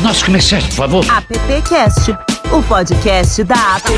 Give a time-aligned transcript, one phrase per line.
[0.00, 1.04] os nossos comerciais, por favor.
[1.10, 2.10] AppCast,
[2.52, 3.90] o podcast da App.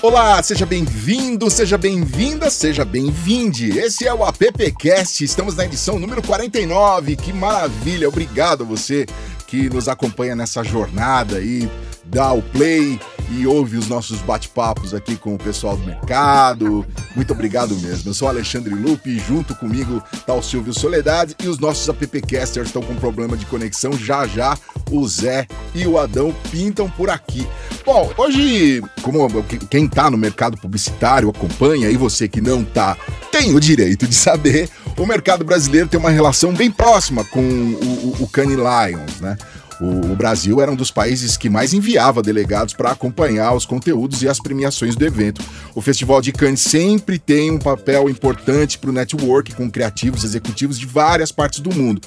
[0.00, 3.76] Olá, seja bem-vindo, seja bem-vinda, seja bem-vinde.
[3.76, 7.16] Esse é o AppCast, estamos na edição número 49.
[7.16, 8.08] Que maravilha!
[8.08, 9.04] Obrigado a você
[9.48, 11.68] que nos acompanha nessa jornada aí,
[12.04, 13.00] dá o play
[13.30, 16.86] e ouve os nossos bate-papos aqui com o pessoal do mercado.
[17.14, 18.10] Muito obrigado mesmo.
[18.10, 22.68] Eu sou Alexandre Lupe e junto comigo tá o Silvio Soledade e os nossos appcasters
[22.68, 23.92] estão com problema de conexão.
[23.92, 24.56] Já já
[24.90, 27.46] o Zé e o Adão pintam por aqui.
[27.84, 29.28] Bom, hoje, como
[29.70, 32.96] quem tá no mercado publicitário acompanha e você que não tá,
[33.30, 38.16] tem o direito de saber, o mercado brasileiro tem uma relação bem próxima com o,
[38.20, 39.36] o, o Lions, né?
[39.80, 44.22] O, o, Brasil era um dos países que mais enviava delegados para acompanhar os conteúdos
[44.22, 45.42] e as premiações do evento.
[45.74, 50.78] O Festival de Cannes sempre tem um papel importante para o network com criativos executivos
[50.78, 52.00] de várias partes do mundo.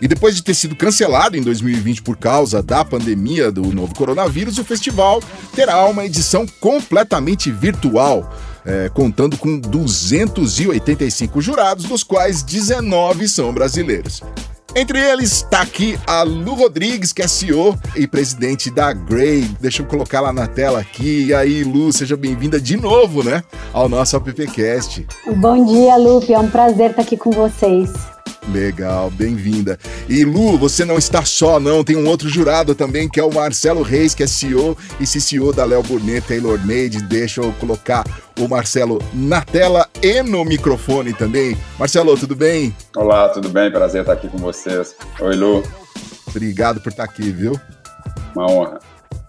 [0.00, 4.58] E depois de ter sido cancelado em 2020 por causa da pandemia do novo coronavírus,
[4.58, 5.22] o festival
[5.54, 8.32] terá uma edição completamente virtual.
[8.68, 14.20] É, contando com 285 jurados, dos quais 19 são brasileiros.
[14.78, 19.48] Entre eles está aqui a Lu Rodrigues, que é CEO e presidente da Grey.
[19.58, 21.28] Deixa eu colocar lá na tela aqui.
[21.28, 25.06] E aí, Lu, seja bem-vinda de novo, né, ao nosso AppCast.
[25.34, 26.34] Bom dia, Lupe.
[26.34, 27.90] É um prazer estar aqui com vocês.
[28.52, 29.78] Legal, bem-vinda.
[30.08, 31.82] E Lu, você não está só, não.
[31.82, 35.52] Tem um outro jurado também, que é o Marcelo Reis, que é CEO e CCO
[35.52, 37.02] da Léo Burnet Taylor Made.
[37.02, 38.04] Deixa eu colocar
[38.38, 41.56] o Marcelo na tela e no microfone também.
[41.78, 42.74] Marcelo, tudo bem?
[42.94, 43.70] Olá, tudo bem?
[43.70, 44.94] Prazer estar aqui com vocês.
[45.20, 45.62] Oi, Lu.
[46.28, 47.58] Obrigado por estar aqui, viu?
[48.34, 48.78] Uma honra.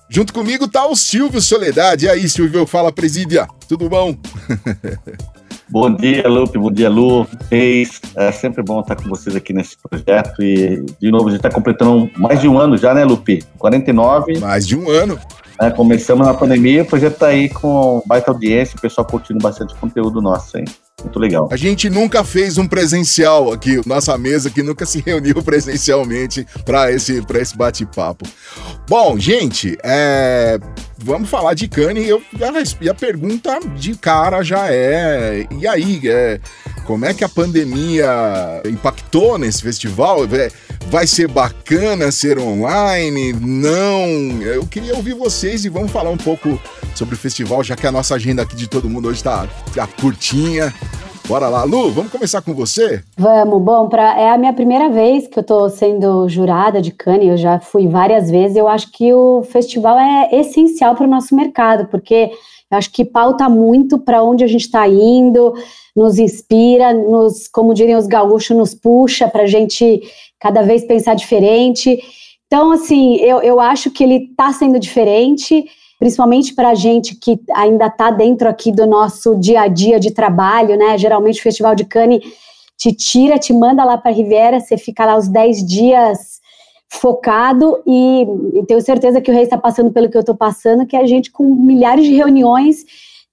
[0.10, 2.06] Junto comigo tá o Silvio Soledade.
[2.06, 3.48] E aí, Silvio, fala, presídia.
[3.68, 4.16] Tudo bom?
[5.70, 6.58] Bom dia, Lupe.
[6.58, 7.28] Bom dia, Lu.
[7.52, 8.00] Reis.
[8.16, 10.42] É sempre bom estar com vocês aqui nesse projeto.
[10.42, 13.44] E, de novo, a gente está completando mais de um ano já, né, Lupe?
[13.58, 14.40] 49.
[14.40, 15.20] Mais de um ano.
[15.60, 19.74] É, começamos na pandemia, o projeto está aí com baita audiência, o pessoal curtindo bastante
[19.76, 20.66] conteúdo nosso, hein?
[21.04, 21.50] Muito legal.
[21.52, 26.92] A gente nunca fez um presencial aqui, nossa mesa que nunca se reuniu presencialmente para
[26.92, 28.26] esse, esse bate-papo.
[28.88, 30.60] Bom, gente, é,
[30.98, 32.08] vamos falar de Cane.
[32.08, 32.22] Eu,
[32.82, 36.40] e a pergunta de cara já é: e aí, é,
[36.86, 38.08] como é que a pandemia
[38.66, 40.26] impactou nesse festival?
[40.26, 40.52] É,
[40.90, 43.34] vai ser bacana ser online?
[43.34, 44.42] Não?
[44.42, 46.60] Eu queria ouvir vocês e vamos falar um pouco
[46.96, 49.86] sobre o festival, já que a nossa agenda aqui de todo mundo hoje está tá
[49.86, 50.74] curtinha.
[51.28, 53.04] Bora lá, Lu, vamos começar com você?
[53.18, 57.28] Vamos, bom, pra, é a minha primeira vez que eu estou sendo jurada de Cannes,
[57.28, 61.36] eu já fui várias vezes, eu acho que o festival é essencial para o nosso
[61.36, 62.32] mercado, porque
[62.72, 65.54] eu acho que pauta muito para onde a gente está indo,
[65.94, 70.02] nos inspira, nos, como diriam os gaúchos, nos puxa para a gente
[70.40, 72.00] cada vez pensar diferente.
[72.46, 75.66] Então, assim, eu, eu acho que ele está sendo diferente
[76.00, 80.12] principalmente para a gente que ainda está dentro aqui do nosso dia a dia de
[80.12, 80.98] trabalho, né?
[80.98, 82.22] Geralmente o Festival de Cannes
[82.78, 86.38] te tira, te manda lá para a Riviera, você fica lá os 10 dias
[86.90, 90.86] focado e, e tenho certeza que o Rei está passando pelo que eu estou passando,
[90.86, 92.86] que é a gente com milhares de reuniões,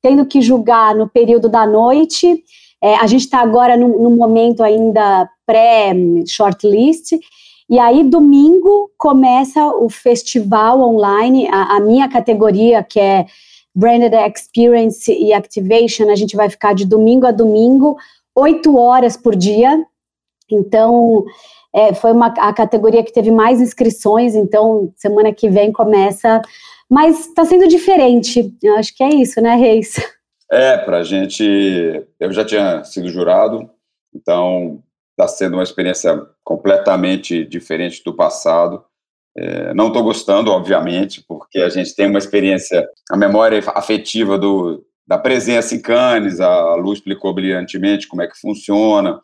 [0.03, 2.43] tendo que julgar no período da noite.
[2.83, 7.13] É, a gente está agora num, num momento ainda pré-shortlist,
[7.69, 13.27] e aí, domingo, começa o festival online, a, a, minha categoria, que é
[13.75, 17.97] Branded Experience e Activation, a gente vai ficar de domingo a domingo,
[18.37, 19.85] oito horas por dia.
[20.51, 21.25] Então,
[21.75, 26.43] é, foi uma, a categoria que teve mais inscrições, então, semana que vem começa.
[26.89, 29.95] Mas está sendo diferente, eu acho que é isso, né, Reis?
[30.53, 31.43] É, para a gente,
[32.21, 33.69] eu já tinha sido jurado,
[34.15, 34.83] então
[35.15, 38.85] está sendo uma experiência completamente diferente do passado.
[39.37, 44.85] É, não estou gostando, obviamente, porque a gente tem uma experiência, a memória afetiva do,
[45.07, 49.21] da presença em Cannes, a Lu explicou brilhantemente como é que funciona,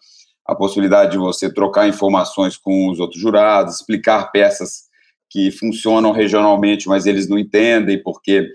[0.47, 4.91] a possibilidade de você trocar informações com os outros jurados, explicar peças
[5.29, 8.49] que funcionam regionalmente, mas eles não entendem porque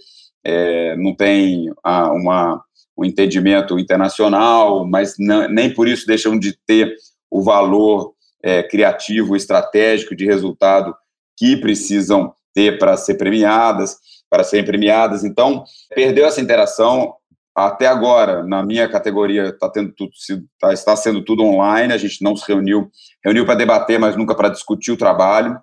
[0.43, 2.61] é, não tem a, uma,
[2.97, 6.93] um entendimento internacional, mas não, nem por isso deixam de ter
[7.29, 8.13] o valor
[8.43, 10.95] é, criativo, estratégico de resultado
[11.37, 13.97] que precisam ter para ser premiadas,
[14.29, 15.23] para serem premiadas.
[15.23, 15.63] Então,
[15.93, 17.15] perdeu essa interação.
[17.53, 20.11] Até agora, na minha categoria, tá tendo tudo,
[20.59, 22.89] tá, está sendo tudo online, a gente não se reuniu,
[23.23, 25.57] reuniu para debater, mas nunca para discutir o trabalho.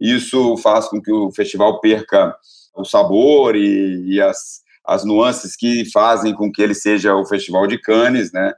[0.00, 2.36] Isso faz com que o festival perca
[2.76, 7.66] o sabor e, e as, as nuances que fazem com que ele seja o Festival
[7.66, 8.52] de Cannes, né?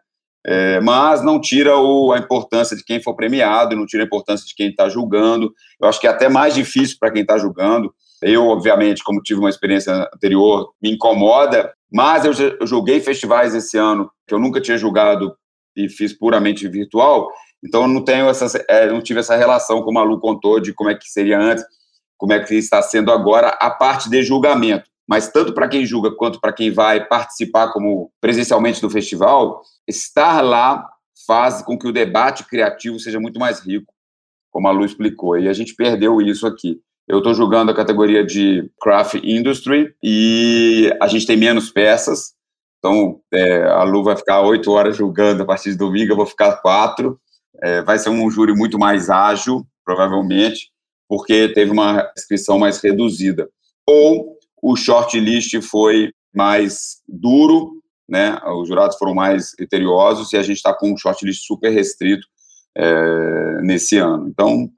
[0.46, 4.46] É, mas não tira o, a importância de quem for premiado, não tira a importância
[4.46, 5.52] de quem está julgando.
[5.80, 7.92] Eu acho que é até mais difícil para quem está julgando.
[8.22, 13.76] Eu, obviamente, como tive uma experiência anterior, me incomoda, mas eu, eu julguei festivais esse
[13.76, 15.34] ano que eu nunca tinha julgado
[15.76, 17.30] e fiz puramente virtual,
[17.64, 20.72] então eu não tenho essa, é, não tive essa relação como a Lu contou de
[20.72, 21.64] como é que seria antes,
[22.16, 24.90] como é que está sendo agora a parte de julgamento.
[25.08, 30.42] Mas tanto para quem julga quanto para quem vai participar como presencialmente do festival, estar
[30.42, 30.86] lá
[31.26, 33.92] faz com que o debate criativo seja muito mais rico,
[34.50, 35.38] como a Lu explicou.
[35.38, 36.78] E a gente perdeu isso aqui.
[37.08, 42.34] Eu estou julgando a categoria de craft industry e a gente tem menos peças.
[42.78, 46.26] Então, é, a Lu vai ficar oito horas julgando a partir de domingo, eu vou
[46.26, 47.18] ficar quatro.
[47.62, 50.70] É, vai ser um júri muito mais ágil, provavelmente,
[51.08, 53.48] porque teve uma inscrição mais reduzida.
[53.86, 57.72] Ou o shortlist foi mais duro,
[58.08, 58.38] né?
[58.60, 62.26] Os jurados foram mais criteriosos e a gente está com um shortlist super restrito
[62.76, 64.28] é, nesse ano.
[64.28, 64.70] Então,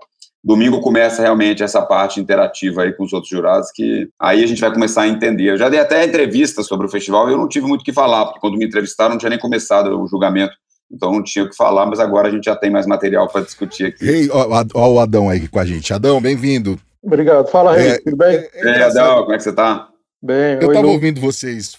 [0.42, 4.60] domingo começa realmente essa parte interativa aí com os outros jurados, que aí a gente
[4.60, 5.50] vai começar a entender.
[5.50, 8.26] Eu já dei até entrevista sobre o festival eu não tive muito o que falar,
[8.26, 10.54] porque quando me entrevistaram não tinha nem começado o julgamento.
[10.92, 13.42] Então não tinha o que falar, mas agora a gente já tem mais material para
[13.42, 14.04] discutir aqui.
[14.04, 15.94] Ei, ó, ó, o Adão aí com a gente.
[15.94, 16.80] Adão, bem-vindo.
[17.02, 17.48] Obrigado.
[17.48, 18.36] Fala, Rei, é, tudo bem?
[18.36, 19.88] É, é, Ei, Adão, como é que você tá?
[20.22, 21.76] Bem, eu estava ouvindo vocês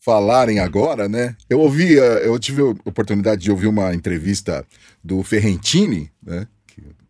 [0.00, 1.36] falarem agora, né?
[1.48, 4.64] Eu ouvi, eu tive a oportunidade de ouvir uma entrevista
[5.02, 6.46] do Ferrentini, né?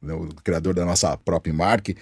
[0.05, 1.95] Né, o criador da nossa própria marca,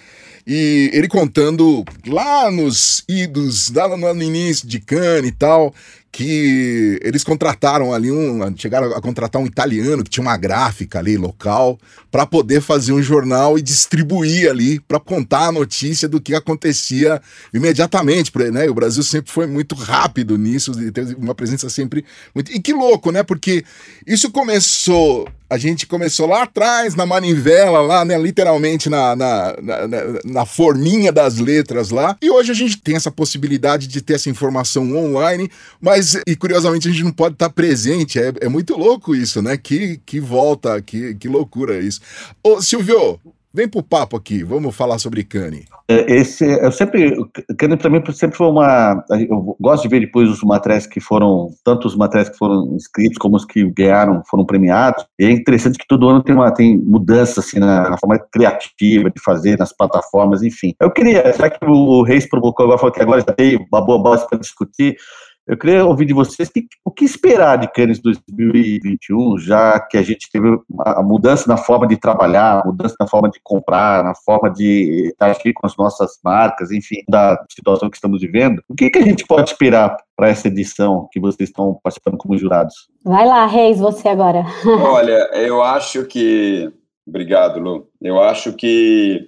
[0.45, 5.73] e ele contando lá nos idos, lá no início de Cannes e tal,
[6.13, 11.17] que eles contrataram ali um, chegaram a contratar um italiano que tinha uma gráfica ali
[11.17, 11.79] local
[12.11, 17.19] para poder fazer um jornal e distribuir ali para contar a notícia do que acontecia
[17.51, 18.69] imediatamente, né?
[18.69, 22.05] O Brasil sempre foi muito rápido nisso teve uma presença sempre
[22.35, 23.23] muito e que louco, né?
[23.23, 23.65] Porque
[24.05, 28.17] isso começou a gente começou lá atrás, na manivela, lá, né?
[28.17, 29.77] Literalmente na, na, na,
[30.25, 32.17] na, forminha das letras lá.
[32.19, 36.87] E hoje a gente tem essa possibilidade de ter essa informação online, mas, e curiosamente,
[36.87, 38.19] a gente não pode estar presente.
[38.19, 39.57] É, é muito louco isso, né?
[39.57, 42.01] Que, que volta, que, que loucura isso.
[42.43, 43.19] Ô, Silvio,
[43.55, 45.65] Vem pro papo aqui, vamos falar sobre Cane.
[45.87, 47.13] É, esse, eu sempre,
[47.55, 51.51] Cane para mim sempre foi uma, eu gosto de ver depois os materiais que foram,
[51.63, 55.77] tanto os materiais que foram inscritos como os que ganharam, foram premiados, e é interessante
[55.77, 59.71] que todo ano tem uma, tem mudança assim na, na forma criativa de fazer, nas
[59.71, 60.73] plataformas, enfim.
[60.81, 64.01] Eu queria, já que o Reis provocou agora, falou que agora já tem uma boa
[64.01, 64.95] base para discutir,
[65.45, 70.01] eu queria ouvir de vocês que, o que esperar de Cannes 2021, já que a
[70.01, 74.15] gente teve a mudança na forma de trabalhar, a mudança na forma de comprar, na
[74.15, 78.61] forma de agir com as nossas marcas, enfim, da situação que estamos vivendo.
[78.69, 82.37] O que, que a gente pode esperar para essa edição que vocês estão participando como
[82.37, 82.87] jurados?
[83.03, 84.45] Vai lá, Reis, você agora.
[84.65, 86.71] Olha, eu acho que.
[87.05, 87.89] Obrigado, Lu.
[88.01, 89.27] Eu acho que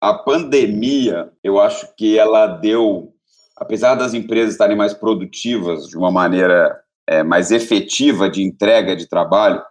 [0.00, 3.13] a pandemia, eu acho que ela deu
[3.56, 9.08] apesar das empresas estarem mais produtivas de uma maneira é, mais efetiva de entrega de
[9.08, 9.62] trabalho,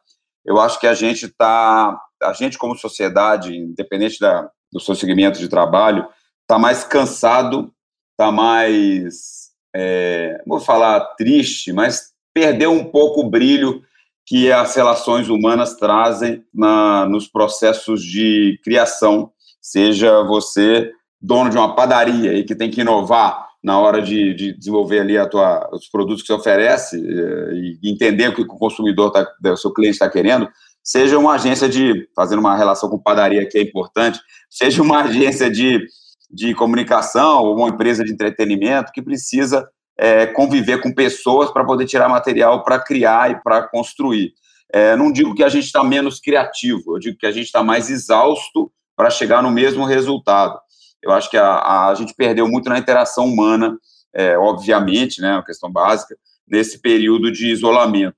[0.46, 5.40] eu acho que a gente está, a gente como sociedade, independente da, do seu segmento
[5.40, 6.08] de trabalho,
[6.42, 7.74] está mais cansado,
[8.12, 13.82] está mais, é, vou falar triste, mas perdeu um pouco o brilho
[14.26, 21.76] que as relações humanas trazem na, nos processos de criação, seja você dono de uma
[21.76, 25.88] padaria e que tem que inovar na hora de, de desenvolver ali a tua, os
[25.88, 29.94] produtos que você oferece eh, e entender o que o consumidor, tá, o seu cliente
[29.94, 30.50] está querendo,
[30.84, 35.50] seja uma agência de, fazendo uma relação com padaria que é importante, seja uma agência
[35.50, 35.86] de,
[36.30, 39.66] de comunicação ou uma empresa de entretenimento que precisa
[39.98, 44.34] é, conviver com pessoas para poder tirar material para criar e para construir.
[44.74, 47.64] É, não digo que a gente está menos criativo, eu digo que a gente está
[47.64, 50.60] mais exausto para chegar no mesmo resultado.
[51.04, 53.78] Eu acho que a, a gente perdeu muito na interação humana,
[54.14, 56.16] é, obviamente, né, uma questão básica,
[56.48, 58.18] nesse período de isolamento.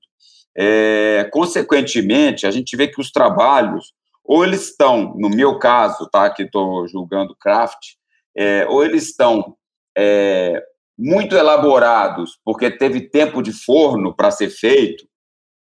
[0.56, 3.92] É, consequentemente, a gente vê que os trabalhos,
[4.24, 7.94] ou eles estão, no meu caso, tá, que estou julgando craft,
[8.36, 9.56] é, ou eles estão
[9.96, 10.62] é,
[10.98, 15.04] muito elaborados, porque teve tempo de forno para ser feito,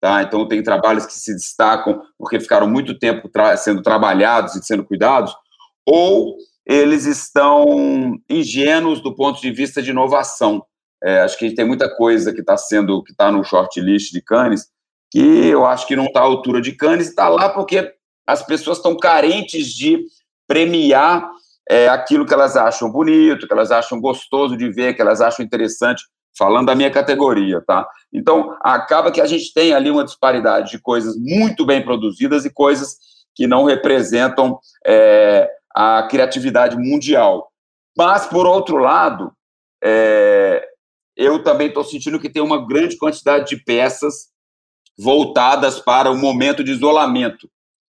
[0.00, 0.22] tá?
[0.22, 4.84] então tem trabalhos que se destacam porque ficaram muito tempo tra sendo trabalhados e sendo
[4.84, 5.34] cuidados,
[5.86, 10.64] ou eles estão ingênuos do ponto de vista de inovação.
[11.02, 14.68] É, acho que tem muita coisa que está sendo, que está no shortlist de Cannes,
[15.10, 17.92] que eu acho que não está à altura de Cannes, está lá porque
[18.26, 20.02] as pessoas estão carentes de
[20.46, 21.30] premiar
[21.68, 25.44] é, aquilo que elas acham bonito, que elas acham gostoso de ver, que elas acham
[25.44, 26.02] interessante
[26.36, 27.86] falando da minha categoria, tá?
[28.12, 32.52] Então, acaba que a gente tem ali uma disparidade de coisas muito bem produzidas e
[32.52, 32.96] coisas
[33.34, 37.50] que não representam é, a criatividade mundial.
[37.96, 39.32] Mas, por outro lado,
[39.82, 40.66] é,
[41.16, 44.28] eu também estou sentindo que tem uma grande quantidade de peças
[44.96, 47.48] voltadas para o momento de isolamento.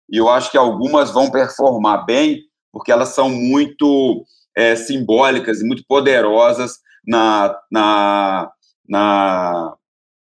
[0.09, 2.41] E eu acho que algumas vão performar bem,
[2.71, 8.51] porque elas são muito é, simbólicas e muito poderosas na, na,
[8.87, 9.75] na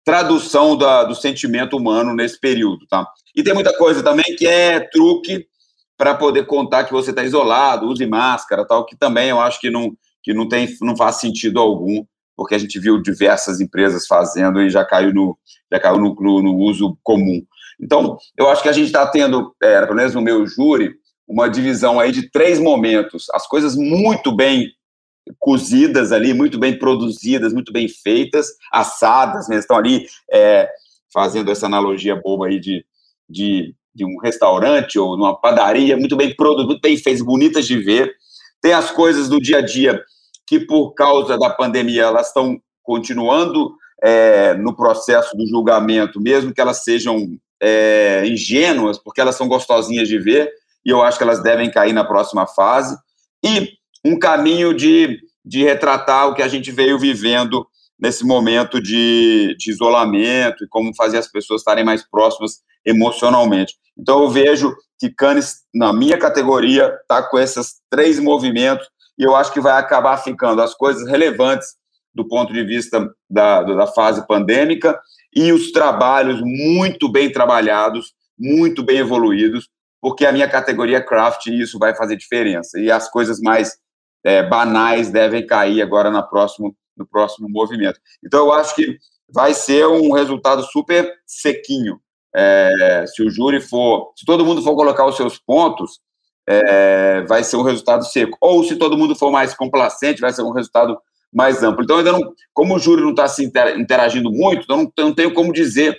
[0.04, 3.06] tradução da, do sentimento humano nesse período, tá?
[3.34, 5.46] E tem muita coisa também que é truque
[6.00, 9.68] para poder contar que você está isolado, use máscara, tal, que também eu acho que
[9.68, 9.92] não,
[10.22, 12.02] que não tem, não faz sentido algum,
[12.34, 15.36] porque a gente viu diversas empresas fazendo e já caiu no,
[15.70, 17.42] já caiu no, no, no uso comum.
[17.78, 20.94] Então, eu acho que a gente está tendo, é, pelo menos no meu júri,
[21.28, 23.26] uma divisão aí de três momentos.
[23.34, 24.72] As coisas muito bem
[25.38, 29.58] cozidas ali, muito bem produzidas, muito bem feitas, assadas, né?
[29.58, 30.66] estão ali é,
[31.12, 32.86] fazendo essa analogia boba aí de,
[33.28, 37.78] de, de, um restaurante ou numa padaria, muito bem produzidas, muito bem feitas, bonitas de
[37.78, 38.12] ver.
[38.60, 40.02] Tem as coisas do dia a dia
[40.46, 46.60] que, por causa da pandemia, elas estão continuando é, no processo do julgamento, mesmo que
[46.60, 50.50] elas sejam é, ingênuas, porque elas são gostosinhas de ver,
[50.84, 52.96] e eu acho que elas devem cair na próxima fase.
[53.44, 53.68] E
[54.04, 57.66] um caminho de, de retratar o que a gente veio vivendo
[57.98, 63.74] nesse momento de, de isolamento e como fazer as pessoas estarem mais próximas emocionalmente.
[63.98, 68.86] Então, eu vejo que Cannes, na minha categoria, está com esses três movimentos
[69.18, 71.68] e eu acho que vai acabar ficando as coisas relevantes
[72.14, 74.98] do ponto de vista da, da fase pandêmica
[75.34, 79.68] e os trabalhos muito bem trabalhados, muito bem evoluídos,
[80.00, 82.80] porque a minha categoria é craft isso vai fazer diferença.
[82.80, 83.76] E as coisas mais
[84.24, 88.00] é, banais devem cair agora na próximo, no próximo movimento.
[88.24, 88.98] Então, eu acho que
[89.32, 92.00] vai ser um resultado super sequinho.
[92.34, 96.00] É, se o júri for, se todo mundo for colocar os seus pontos,
[96.48, 98.36] é, vai ser um resultado seco.
[98.40, 100.98] Ou se todo mundo for mais complacente, vai ser um resultado
[101.32, 101.84] mais amplo.
[101.84, 105.32] Então, ainda não, como o júri não está se interagindo muito, então não, não tenho
[105.32, 105.96] como dizer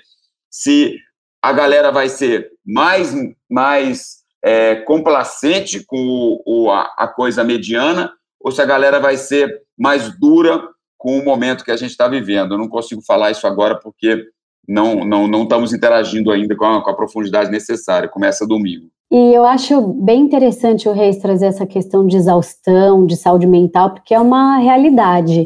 [0.50, 0.98] se
[1.42, 3.14] a galera vai ser mais,
[3.50, 9.18] mais é, complacente com o, o, a, a, coisa mediana ou se a galera vai
[9.18, 10.62] ser mais dura
[10.98, 12.54] com o momento que a gente está vivendo.
[12.54, 14.24] Eu não consigo falar isso agora porque
[14.68, 18.10] não, não, não estamos interagindo ainda com a, com a profundidade necessária.
[18.10, 18.88] Começa domingo.
[19.12, 23.90] E eu acho bem interessante o Reis trazer essa questão de exaustão, de saúde mental,
[23.90, 25.46] porque é uma realidade.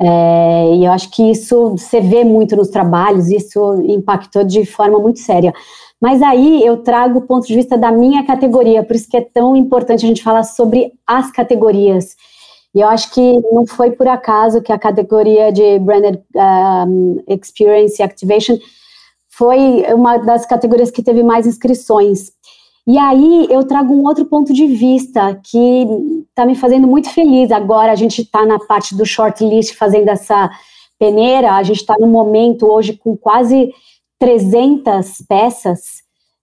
[0.00, 4.98] É, e eu acho que isso você vê muito nos trabalhos, isso impactou de forma
[4.98, 5.54] muito séria.
[6.00, 9.22] Mas aí eu trago o ponto de vista da minha categoria, por isso que é
[9.22, 12.16] tão importante a gente falar sobre as categorias.
[12.76, 16.22] E eu acho que não foi por acaso que a categoria de Branded
[16.86, 18.58] um, Experience Activation
[19.30, 22.32] foi uma das categorias que teve mais inscrições.
[22.86, 25.86] E aí eu trago um outro ponto de vista que
[26.28, 27.50] está me fazendo muito feliz.
[27.50, 30.50] Agora a gente está na parte do shortlist fazendo essa
[30.98, 33.72] peneira, a gente está no momento hoje com quase
[34.18, 36.02] 300 peças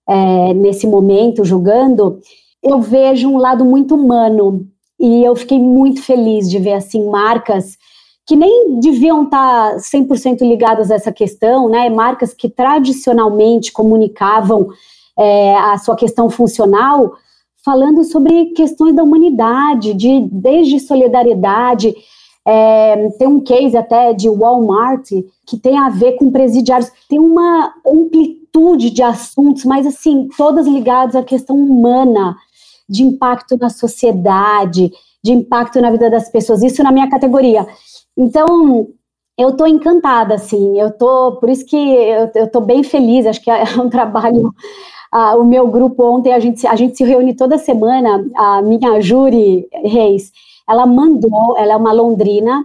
[0.10, 2.20] é, nesse momento jogando,
[2.64, 4.68] eu vejo um lado muito humano
[5.04, 7.78] e eu fiquei muito feliz de ver assim marcas
[8.26, 11.90] que nem deviam estar 100% ligadas a essa questão, né?
[11.90, 14.70] Marcas que tradicionalmente comunicavam
[15.20, 17.16] é, a sua questão funcional,
[17.66, 21.94] falando sobre questões da humanidade, de desde solidariedade,
[22.48, 25.10] é, tem um case até de Walmart
[25.46, 26.90] que tem a ver com presidiários.
[27.10, 32.38] Tem uma amplitude de assuntos, mas assim, todas ligadas à questão humana,
[32.90, 34.92] de impacto na sociedade,
[35.24, 36.64] de impacto na vida das pessoas.
[36.64, 37.66] Isso na minha categoria.
[38.18, 38.88] Então,
[39.38, 43.50] eu estou encantada, assim, eu tô, por isso que eu, estou bem feliz, acho que
[43.50, 44.54] é um trabalho,
[45.12, 49.02] ah, o meu grupo ontem, a gente, a gente se reúne toda semana, a minha
[49.02, 50.32] júri, Reis,
[50.70, 52.64] ela mandou, ela é uma londrina,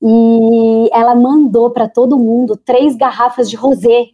[0.00, 4.06] e ela mandou para todo mundo três garrafas de rosé.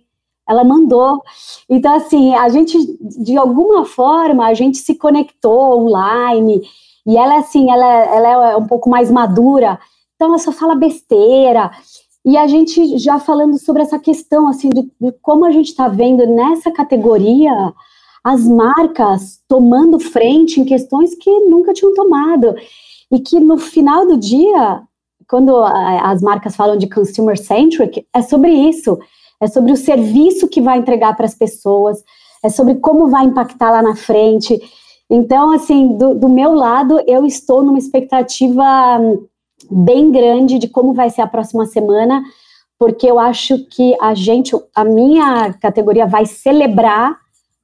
[0.48, 1.22] Ela mandou.
[1.68, 6.62] Então, assim, a gente, de alguma forma, a gente se conectou online,
[7.06, 9.78] e ela, assim, ela, ela é um pouco mais madura,
[10.14, 11.70] então ela só fala besteira.
[12.24, 15.88] E a gente já falando sobre essa questão, assim, de, de como a gente está
[15.88, 17.52] vendo nessa categoria
[18.24, 22.54] as marcas tomando frente em questões que nunca tinham tomado
[23.12, 24.82] e que no final do dia,
[25.28, 28.98] quando as marcas falam de consumer centric, é sobre isso,
[29.44, 32.02] é sobre o serviço que vai entregar para as pessoas,
[32.42, 34.60] é sobre como vai impactar lá na frente.
[35.08, 38.64] Então, assim, do, do meu lado, eu estou numa expectativa
[39.70, 42.22] bem grande de como vai ser a próxima semana,
[42.78, 47.16] porque eu acho que a gente, a minha categoria vai celebrar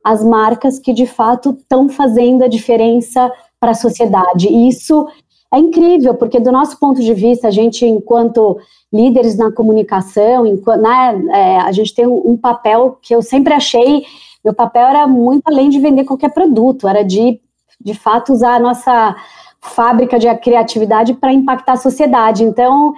[0.04, 4.48] as marcas que de fato estão fazendo a diferença para a sociedade.
[4.48, 5.06] E isso
[5.52, 8.58] é incrível, porque do nosso ponto de vista, a gente, enquanto
[8.92, 13.54] líderes na comunicação, enquanto, né, é, a gente tem um, um papel que eu sempre
[13.54, 14.04] achei,
[14.44, 17.40] meu papel era muito além de vender qualquer produto, era de,
[17.80, 19.14] de fato, usar a nossa
[19.60, 22.42] fábrica de criatividade para impactar a sociedade.
[22.42, 22.94] Então,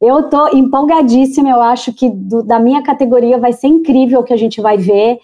[0.00, 4.32] eu estou empolgadíssima, eu acho que do, da minha categoria vai ser incrível o que
[4.32, 5.18] a gente vai ver.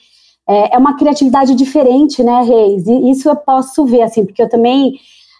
[0.49, 2.87] É, é, uma criatividade diferente, né, Reis?
[2.87, 4.95] E isso eu posso ver, assim, porque eu também,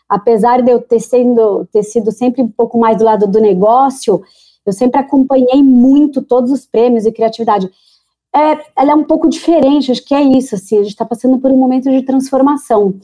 [0.09, 4.23] apesar de eu ter, sendo, ter sido sempre um pouco mais do lado do negócio,
[4.71, 7.71] eu sempre acompanhei muito todos os prêmios e criatividade.
[8.35, 11.39] É, ela é um pouco diferente, acho que é isso, assim, a gente está passando
[11.39, 13.01] por um momento de transformação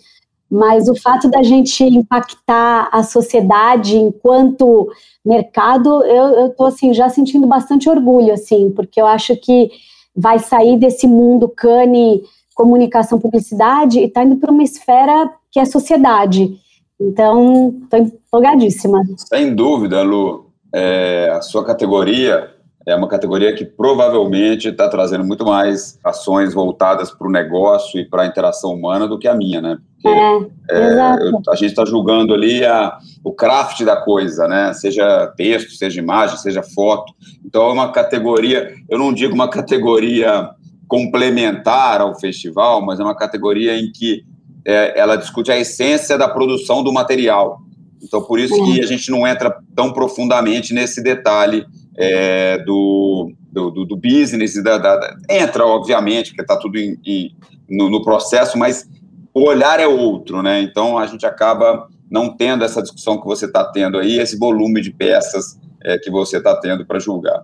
[0.52, 4.86] mas o fato da gente impactar a sociedade enquanto
[5.24, 9.70] mercado, eu estou assim já sentindo bastante orgulho, assim, porque eu acho que
[10.14, 12.22] vai sair desse mundo cane
[12.54, 16.54] comunicação publicidade e está indo para uma esfera que é sociedade.
[17.00, 19.02] Então, estou empolgadíssima.
[19.16, 20.51] Sem dúvida, Lu.
[20.74, 22.50] É, a sua categoria
[22.86, 28.04] é uma categoria que provavelmente está trazendo muito mais ações voltadas para o negócio e
[28.04, 29.78] para a interação humana do que a minha, né?
[30.02, 34.72] Porque é, é, eu, a gente está julgando ali a, o craft da coisa, né?
[34.72, 37.12] Seja texto, seja imagem, seja foto.
[37.44, 40.50] Então é uma categoria, eu não digo uma categoria
[40.88, 44.24] complementar ao festival, mas é uma categoria em que
[44.64, 47.61] é, ela discute a essência da produção do material.
[48.02, 51.64] Então por isso que a gente não entra tão profundamente nesse detalhe
[51.96, 57.34] é, do, do, do, business, da, da, entra, obviamente, porque está tudo em, em,
[57.68, 58.88] no, no, processo, mas
[59.34, 60.62] o olhar é outro, né?
[60.62, 64.80] Então a gente acaba não tendo essa discussão que você está tendo aí, esse volume
[64.80, 67.42] de peças é, que você está tendo para julgar.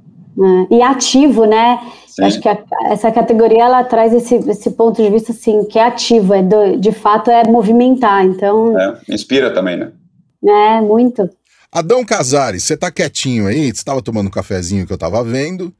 [0.70, 1.80] É, e ativo, né?
[2.06, 2.24] Sim.
[2.24, 5.84] Acho que a, essa categoria ela traz esse, esse ponto de vista assim, que é
[5.84, 8.24] ativo, é do, de fato é movimentar.
[8.24, 8.78] Então.
[8.78, 9.92] É, inspira também, né?
[10.44, 11.28] É, muito.
[11.70, 13.66] Adão Casares, você tá quietinho aí?
[13.66, 15.72] Você estava tomando um cafezinho que eu estava vendo.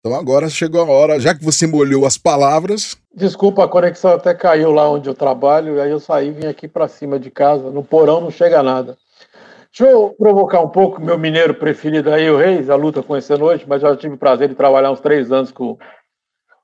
[0.00, 2.96] Então agora chegou a hora, já que você molhou as palavras.
[3.14, 6.46] Desculpa, a conexão até caiu lá onde eu trabalho, e aí eu saí e vim
[6.46, 7.70] aqui para cima de casa.
[7.70, 8.96] No porão não chega nada.
[9.70, 13.34] Deixa eu provocar um pouco meu mineiro preferido aí, o Reis, a luta com esse
[13.36, 15.80] noite, mas já tive o prazer de trabalhar uns três anos com, com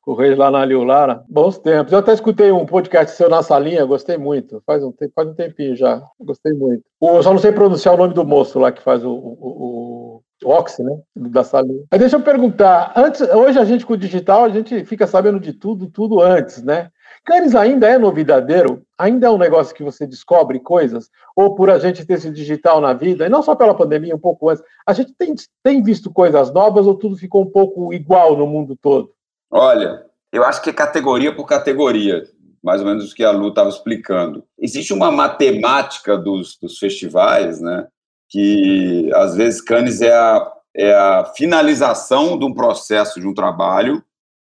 [0.08, 1.22] o Reis lá na Liu Lara.
[1.28, 1.92] Bons tempos.
[1.92, 4.62] Eu até escutei um podcast seu na salinha, gostei muito.
[4.64, 6.02] Faz um, faz um tempinho já.
[6.18, 6.82] Gostei muito.
[7.02, 10.48] Eu só não sei pronunciar o nome do moço lá que faz o, o, o
[10.50, 10.98] Oxy, né?
[11.14, 11.84] Da salinha.
[11.90, 12.94] Mas deixa eu perguntar.
[12.96, 16.62] Antes, hoje a gente com o digital, a gente fica sabendo de tudo, tudo antes,
[16.62, 16.88] né?
[17.22, 18.80] Canis ainda é novidadeiro?
[18.96, 21.10] Ainda é um negócio que você descobre coisas?
[21.36, 24.18] Ou por a gente ter esse digital na vida, e não só pela pandemia, um
[24.18, 28.34] pouco antes, a gente tem, tem visto coisas novas ou tudo ficou um pouco igual
[28.34, 29.10] no mundo todo?
[29.50, 32.24] Olha, eu acho que é categoria por categoria,
[32.62, 34.44] mais ou menos o que a Lu estava explicando.
[34.58, 37.87] Existe uma matemática dos, dos festivais, né?
[38.28, 44.04] Que às vezes Cannes é a, é a finalização de um processo de um trabalho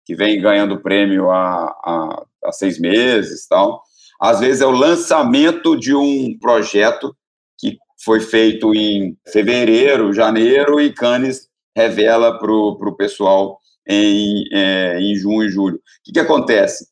[0.04, 3.82] que vem ganhando prêmio há, há, há seis meses tal.
[4.20, 7.14] Às vezes é o lançamento de um projeto
[7.56, 15.16] que foi feito em fevereiro, janeiro, e Cannes revela para o pessoal em, é, em
[15.16, 15.76] junho e julho.
[15.76, 16.86] O que, que acontece?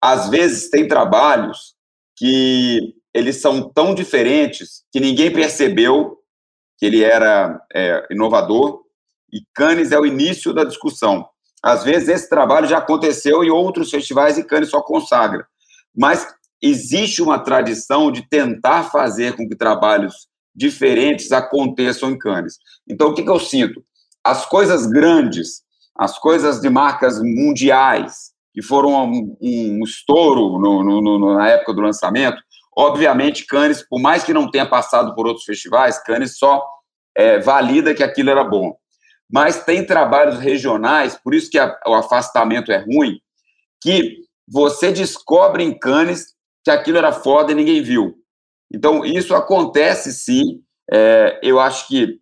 [0.00, 1.74] Às vezes tem trabalhos
[2.16, 6.18] que eles são tão diferentes que ninguém percebeu
[6.78, 8.80] que ele era é, inovador,
[9.32, 11.28] e Cannes é o início da discussão.
[11.62, 15.46] Às vezes esse trabalho já aconteceu em outros festivais e Cannes só consagra.
[15.94, 16.26] Mas
[16.62, 22.54] existe uma tradição de tentar fazer com que trabalhos diferentes aconteçam em Cannes.
[22.88, 23.84] Então, o que, que eu sinto?
[24.24, 25.62] As coisas grandes
[26.00, 31.74] as coisas de marcas mundiais, que foram um, um estouro no, no, no, na época
[31.74, 32.42] do lançamento,
[32.74, 36.64] obviamente Cannes, por mais que não tenha passado por outros festivais, Cannes só
[37.14, 38.74] é, valida que aquilo era bom.
[39.30, 43.20] Mas tem trabalhos regionais, por isso que a, o afastamento é ruim,
[43.82, 46.28] que você descobre em Cannes
[46.64, 48.14] que aquilo era foda e ninguém viu.
[48.72, 50.62] Então, isso acontece sim.
[50.90, 52.18] É, eu acho que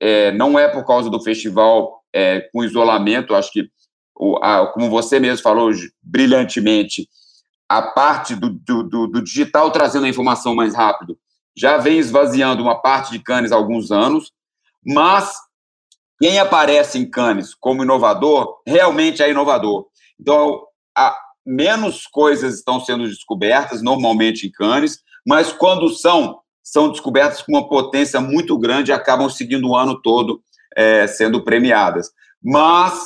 [0.00, 3.68] é, não é por causa do festival é, com isolamento, acho que,
[4.16, 5.70] o, a, como você mesmo falou
[6.02, 7.08] brilhantemente,
[7.68, 11.16] a parte do, do, do, do, digital trazendo a informação mais rápido
[11.56, 14.32] já vem esvaziando uma parte de Cannes há alguns anos,
[14.84, 15.32] mas
[16.20, 19.86] quem aparece em Cannes como inovador realmente é inovador.
[20.18, 20.62] Então,
[20.96, 27.52] a, menos coisas estão sendo descobertas normalmente em Cannes, mas quando são, são descobertas com
[27.52, 30.42] uma potência muito grande e acabam seguindo o ano todo
[30.76, 32.10] é, sendo premiadas.
[32.42, 33.02] Mas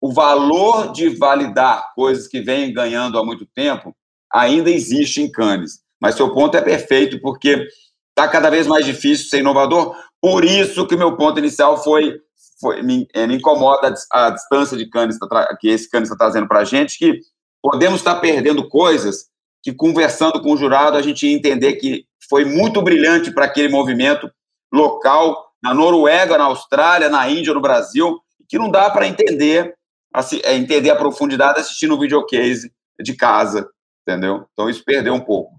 [0.00, 3.94] o valor de validar coisas que vêm ganhando há muito tempo
[4.32, 5.80] ainda existe em Cannes.
[6.00, 7.66] Mas seu ponto é perfeito, porque
[8.10, 9.96] está cada vez mais difícil ser inovador.
[10.20, 12.18] Por isso que meu ponto inicial foi,
[12.60, 16.24] foi me, é, me incomoda a, a, distância de Cannes tá que esse Cannes está
[16.24, 17.20] trazendo para a gente, que
[17.62, 19.26] podemos estar perdendo coisas
[19.62, 23.68] que, conversando com o jurado, a gente ia entender que foi muito brilhante para aquele
[23.68, 24.30] movimento
[24.72, 29.74] local, na Noruega, na Austrália, na Índia, no Brasil, que não dá para entender,
[30.14, 32.70] assim, é, entender a profundidade assistindo o videocase
[33.02, 33.68] de casa,
[34.06, 34.44] entendeu?
[34.52, 35.50] Então isso perdeu um pouco.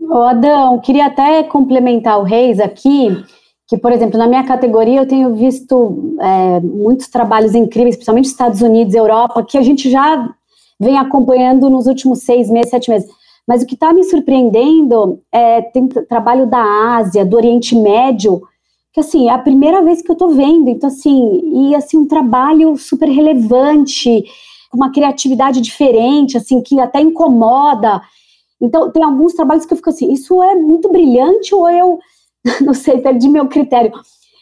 [0.00, 3.24] Ô Adão, queria até complementar o Reis aqui,
[3.66, 8.60] que, por exemplo, na minha categoria eu tenho visto é, muitos trabalhos incríveis, principalmente Estados
[8.60, 10.28] Unidos, Europa, que a gente já
[10.78, 13.08] vem acompanhando nos últimos seis meses, sete meses.
[13.48, 16.62] Mas o que está me surpreendendo é tem trabalho da
[16.96, 18.42] Ásia, do Oriente Médio,
[18.94, 20.70] que assim, é a primeira vez que eu estou vendo.
[20.70, 24.24] Então, assim, e assim, um trabalho super relevante,
[24.72, 28.00] uma criatividade diferente, assim, que até incomoda.
[28.62, 31.98] Então, tem alguns trabalhos que eu fico assim, isso é muito brilhante ou eu,
[32.62, 33.92] não sei, perdi meu critério.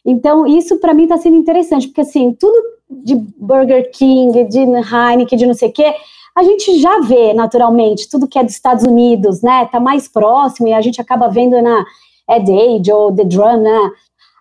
[0.04, 2.54] Então, isso para mim está sendo interessante, porque assim, tudo
[2.90, 5.94] de Burger King, de Heineken, de não sei o quê,
[6.36, 9.64] a gente já vê naturalmente tudo que é dos Estados Unidos, né?
[9.66, 11.86] Tá mais próximo e a gente acaba vendo na
[12.28, 13.90] Ed Age ou The Drum, né?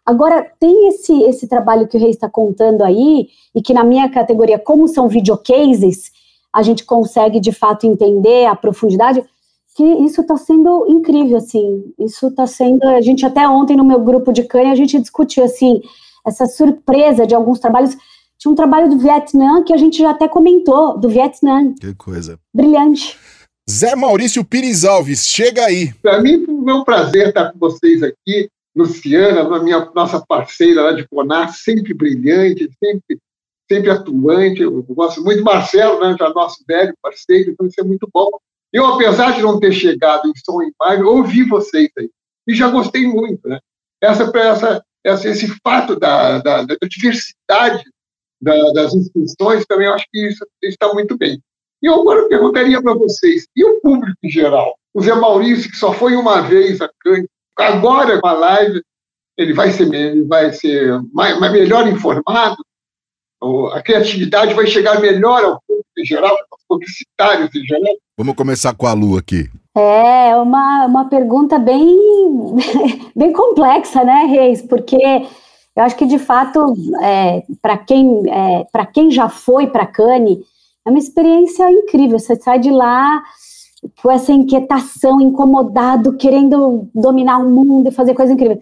[0.06, 4.10] Agora, tem esse, esse trabalho que o Rei está contando aí, e que na minha
[4.10, 6.12] categoria, como são videocases,
[6.54, 9.24] a gente consegue de fato entender a profundidade,
[9.76, 11.94] que isso está sendo incrível, assim.
[11.98, 12.84] Isso está sendo.
[12.84, 15.82] A gente até ontem no meu grupo de canha, a gente discutiu assim,
[16.26, 17.96] essa surpresa de alguns trabalhos
[18.38, 21.74] tinha um trabalho do Vietnã que a gente já até comentou, do Vietnã.
[21.80, 22.40] Que coisa.
[22.52, 23.18] Brilhante.
[23.70, 25.94] Zé Maurício Pires Alves, chega aí.
[26.02, 28.50] Para mim foi um prazer estar com vocês aqui.
[28.76, 33.20] Luciana, minha, nossa parceira lá de Conar, sempre brilhante, sempre,
[33.70, 34.62] sempre atuante.
[34.62, 35.44] Eu gosto muito.
[35.44, 38.30] Marcelo, né, já nosso velho parceiro, então isso é muito bom.
[38.72, 42.10] Eu, apesar de não ter chegado em som e imagem, ouvi vocês aí.
[42.48, 43.48] E já gostei muito.
[43.48, 43.60] Né?
[44.02, 47.84] Essa, essa, essa, esse fato da, da, da diversidade
[48.42, 51.42] da, das inscrições, também acho que isso está muito bem.
[51.82, 54.78] E eu agora perguntaria para vocês, e o público em geral?
[54.94, 57.28] O Zé Maurício, que só foi uma vez a Cannes,
[57.68, 58.82] agora com a live,
[59.38, 62.58] ele vai ser, ele vai ser mais, mais melhor informado,
[63.74, 67.96] a criatividade vai chegar melhor ao público em geral, aos publicitários em geral?
[68.18, 69.50] Vamos começar com a Lu aqui.
[69.76, 71.98] É uma, uma pergunta bem,
[73.16, 74.62] bem complexa, né, Reis?
[74.62, 74.98] Porque
[75.76, 80.40] eu acho que, de fato, é, para quem, é, quem já foi para Cannes,
[80.86, 82.20] é uma experiência incrível.
[82.20, 83.24] Você sai de lá
[84.02, 88.60] com essa inquietação, incomodado, querendo dominar o mundo e fazer coisas incríveis.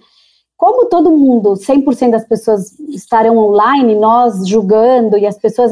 [0.58, 5.72] Como todo mundo, 100% das pessoas estarão online, nós julgando e as pessoas.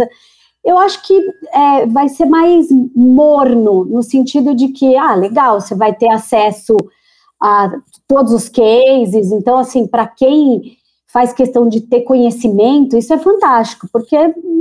[0.63, 1.13] Eu acho que
[1.53, 6.75] é, vai ser mais morno, no sentido de que, ah, legal, você vai ter acesso
[7.41, 7.71] a
[8.07, 9.31] todos os cases.
[9.31, 14.15] Então, assim, para quem faz questão de ter conhecimento, isso é fantástico, porque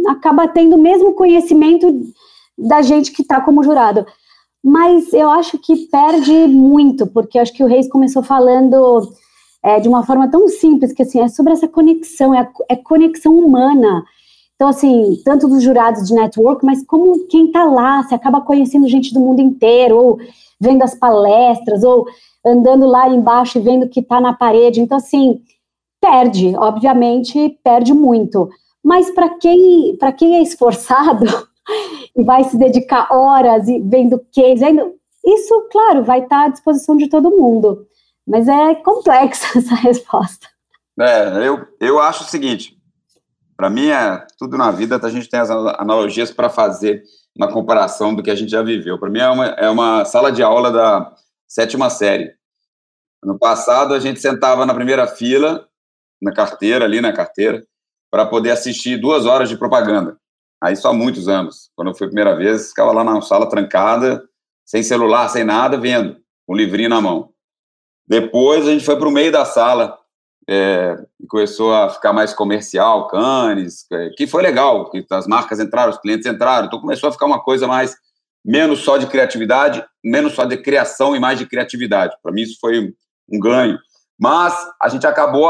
[0.08, 1.86] acaba tendo o mesmo conhecimento
[2.56, 4.06] da gente que está como jurado.
[4.66, 9.08] Mas eu acho que perde muito, porque acho que o Reis começou falando
[9.62, 13.32] é, de uma forma tão simples, que assim, é sobre essa conexão, é, é conexão
[13.38, 14.04] humana.
[14.56, 18.88] Então, assim, tanto dos jurados de network, mas como quem está lá, você acaba conhecendo
[18.88, 20.18] gente do mundo inteiro, ou
[20.60, 22.04] vendo as palestras, ou
[22.44, 24.80] andando lá embaixo e vendo o que está na parede.
[24.80, 25.42] Então, assim,
[26.00, 28.50] perde, obviamente, perde muito.
[28.82, 31.24] Mas para quem, quem é esforçado
[32.16, 34.64] e vai se dedicar horas e vendo case,
[35.24, 37.86] isso, claro, vai estar à disposição de todo mundo.
[38.26, 40.48] Mas é complexa essa resposta.
[40.98, 42.76] É, eu, eu acho o seguinte:
[43.56, 47.02] para mim, é, tudo na vida a gente tem as analogias para fazer
[47.36, 48.98] uma comparação do que a gente já viveu.
[48.98, 51.12] Para mim, é uma, é uma sala de aula da
[51.46, 52.34] sétima série.
[53.22, 55.66] No passado, a gente sentava na primeira fila
[56.20, 57.62] na carteira, ali na carteira,
[58.10, 60.16] para poder assistir duas horas de propaganda.
[60.66, 61.70] Aí só há muitos anos.
[61.76, 64.24] Quando eu fui a primeira vez, ficava lá na sala trancada,
[64.64, 67.30] sem celular, sem nada, vendo, com um livrinho na mão.
[68.04, 69.96] Depois a gente foi para o meio da sala
[70.48, 75.60] é, e começou a ficar mais comercial, canes, é, que foi legal, que as marcas
[75.60, 77.94] entraram, os clientes entraram, então começou a ficar uma coisa mais,
[78.44, 82.16] menos só de criatividade, menos só de criação e mais de criatividade.
[82.20, 82.92] Para mim isso foi
[83.30, 83.78] um ganho.
[84.18, 84.52] Mas
[84.82, 85.48] a gente acabou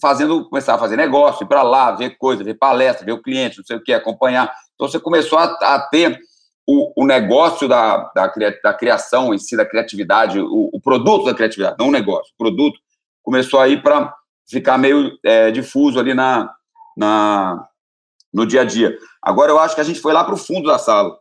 [0.00, 3.58] fazendo, começar a fazer negócio, ir para lá, ver coisa, ver palestra, ver o cliente,
[3.58, 4.52] não sei o que, acompanhar.
[4.74, 6.18] Então você começou a, a ter
[6.66, 11.34] o, o negócio da, da, da, criação em si, da criatividade, o, o, produto da
[11.34, 12.78] criatividade, não o negócio, o produto,
[13.22, 14.14] começou a ir para
[14.48, 16.50] ficar meio é, difuso ali na,
[16.96, 17.66] na,
[18.32, 18.96] no dia a dia.
[19.22, 21.16] Agora, eu acho que a gente foi lá para o fundo da sala,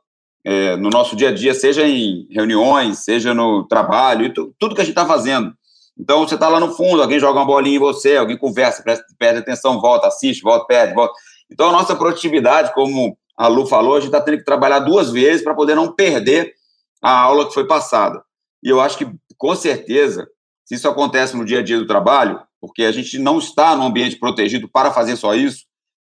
[0.45, 4.83] é, no nosso dia a dia, seja em reuniões, seja no trabalho, tudo que a
[4.83, 5.53] gente está fazendo.
[5.97, 9.05] Então, você está lá no fundo, alguém joga uma bolinha em você, alguém conversa, presta,
[9.17, 11.13] perde atenção, volta, assiste, volta, perde, volta.
[11.51, 15.11] Então, a nossa produtividade, como a Lu falou, a gente está tendo que trabalhar duas
[15.11, 16.53] vezes para poder não perder
[17.01, 18.23] a aula que foi passada.
[18.63, 20.27] E eu acho que, com certeza,
[20.65, 23.85] se isso acontece no dia a dia do trabalho, porque a gente não está num
[23.85, 25.65] ambiente protegido para fazer só isso,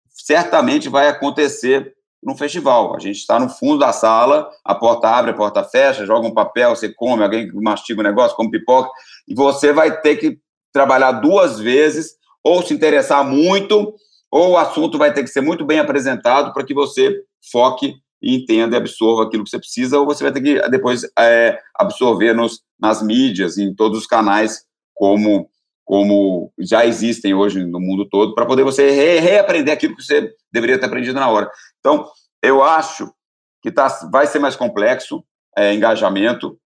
[0.09, 1.94] certamente vai acontecer
[2.25, 2.95] no festival.
[2.95, 6.33] A gente está no fundo da sala, a porta abre, a porta fecha, joga um
[6.33, 8.89] papel, você come, alguém mastiga o um negócio, come pipoca,
[9.27, 10.39] e você vai ter que
[10.73, 13.93] trabalhar duas vezes, ou se interessar muito,
[14.31, 17.15] ou o assunto vai ter que ser muito bem apresentado para que você
[17.51, 21.03] foque e entenda e absorva aquilo que você precisa, ou você vai ter que depois
[21.17, 24.63] é, absorver nos, nas mídias, em todos os canais,
[24.95, 25.47] como,
[25.85, 30.33] como já existem hoje no mundo todo, para poder você re reaprender aquilo que você
[30.51, 31.49] deveria ter aprendido na hora.
[31.79, 32.07] Então,
[32.41, 33.13] eu acho
[33.61, 35.23] que tá, vai ser mais complexo
[35.55, 36.57] é, engajamento,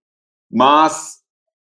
[0.52, 1.20] mas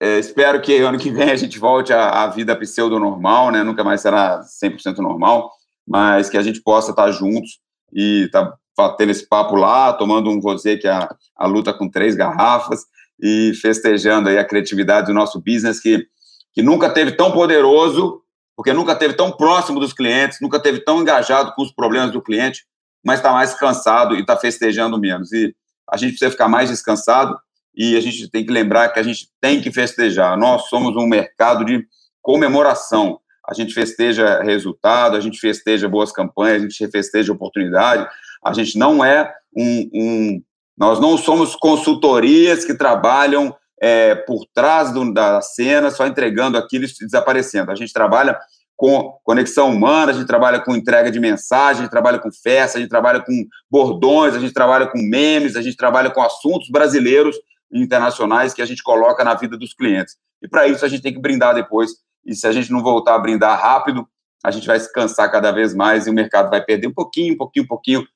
[0.01, 3.63] é, espero que ano que vem a gente volte à, vida pseudo-normal, né?
[3.63, 5.51] nunca mais será 100% normal,
[5.87, 7.61] mas que a gente possa estar juntos
[7.93, 11.91] e estar tá tendo esse papo lá, tomando um rosé que a, a luta com
[11.91, 12.85] três garrafas
[13.21, 16.05] e festejando aí a criatividade do nosso business que,
[16.53, 18.23] que nunca teve tão poderoso,
[18.57, 22.23] porque nunca teve tão próximo dos clientes, nunca teve tão engajado com os problemas do
[22.23, 22.65] cliente,
[23.05, 25.33] mas está mais cansado e está festejando menos.
[25.33, 25.55] E
[25.91, 27.37] a gente precisa ficar mais descansado
[27.75, 30.37] e a gente tem que lembrar que a gente tem que festejar.
[30.39, 31.85] Nós somos um mercado de
[32.21, 38.09] comemoração a gente festeja resultado, a gente festeja boas campanhas, a gente festeja oportunidade.
[38.45, 40.43] A gente não é um, um
[40.79, 46.85] nós não somos consultorias que trabalham é, por trás do, da cena, só entregando aquilo
[46.85, 47.73] e desaparecendo.
[47.73, 48.39] A gente trabalha
[48.77, 52.79] com conexão humana, a gente trabalha com entrega de mensagem, a gente trabalha com festa,
[52.79, 53.33] a gente trabalha com
[53.69, 57.37] bordões, a gente trabalha com memes, a gente trabalha com assuntos brasileiros
[57.73, 60.17] e internacionais que a gente coloca na vida dos clientes.
[60.41, 61.91] E para isso a gente tem que brindar depois
[62.25, 64.07] e se a gente não voltar a brindar rápido,
[64.45, 67.35] a gente vai se cansar cada vez mais e o mercado vai perder um pouquinho,
[67.35, 68.07] um pouquinho, um pouquinho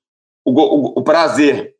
[0.44, 1.74] o, o, o prazer,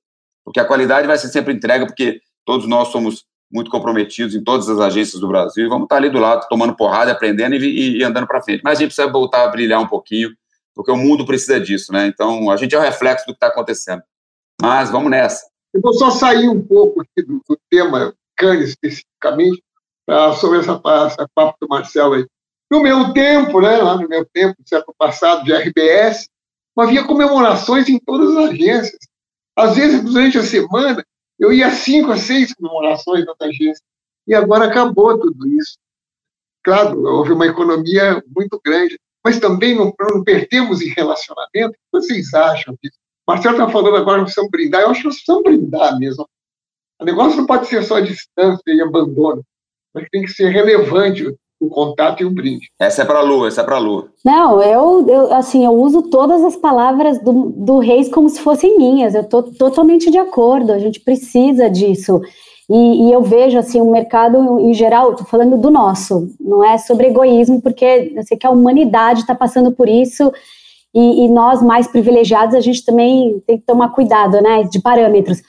[0.45, 4.69] porque a qualidade vai ser sempre entrega, porque todos nós somos muito comprometidos em todas
[4.69, 8.27] as agências do Brasil vamos estar ali do lado, tomando porrada, aprendendo e, e, andando
[8.27, 8.63] para frente.
[8.65, 10.31] Mas a gente precisa voltar a brilhar um pouquinho,
[10.75, 12.07] porque o mundo precisa disso, né?
[12.07, 14.03] Então, a gente é o reflexo do que está acontecendo.
[14.61, 15.47] Mas vamos nessa.
[15.73, 19.63] Eu vou só sair um pouco aqui do, do tema Cannes especificamente,
[20.09, 22.27] ah, sobre essa, essa papo do Marcelo aí.
[22.71, 26.29] No meu tempo, né, lá no meu tempo, no século passado, de RBS,
[26.77, 28.99] havia comemorações em todas as agências.
[29.57, 31.05] Às vezes, durante a semana,
[31.39, 33.83] eu ia cinco a seis comemorações nas agências.
[34.27, 35.79] E agora acabou tudo isso.
[36.65, 41.71] Claro, houve uma economia muito grande, mas também não, não perdemos em relacionamento.
[41.71, 42.99] O que vocês acham disso?
[43.27, 44.83] Marcelo está falando agora que precisamos brindar.
[44.83, 46.29] Eu acho que precisamos brindar mesmo.
[47.01, 49.45] O negócio não pode ser só distância e abandono
[49.97, 52.71] mas tem que ser relevante o contato e o brinde.
[52.79, 54.09] Essa é para a Lu, essa é para a Lu.
[54.25, 58.77] Não, eu, eu, assim, eu uso todas as palavras do, do Reis como se fossem
[58.77, 62.21] minhas, eu estou totalmente de acordo, a gente precisa disso.
[62.69, 66.77] E, e eu vejo, assim, o mercado em geral, estou falando do nosso, não é
[66.79, 70.33] sobre egoísmo, porque eu sei que a humanidade está passando por isso,
[70.95, 75.43] e, e, nós mais privilegiados, a gente também tem que tomar cuidado, né, de parâmetros.